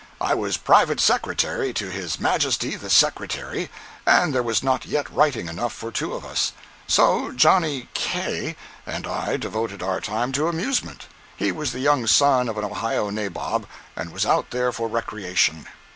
[0.19, 3.69] I was private Secretary to his majesty the Secretary
[4.03, 6.53] and there was not yet writing enough for two of us.
[6.87, 11.05] So Johnny K——and I devoted our time to amusement.
[11.37, 15.67] He was the young son of an Ohio nabob and was out there for recreation.